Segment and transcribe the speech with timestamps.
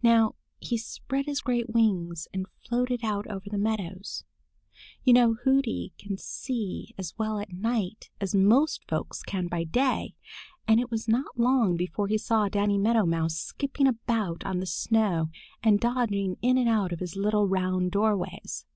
[0.00, 4.22] Now he spread his great wings and floated out over the meadows.
[5.02, 10.14] You know Hooty can see as well at night as most folks can by day,
[10.68, 14.66] and it was not long before he saw Danny Meadow Mouse skipping about on the
[14.66, 15.30] snow
[15.64, 18.66] and dodging in and out of his little round doorways.